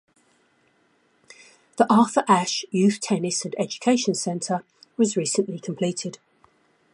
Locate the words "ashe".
2.27-2.65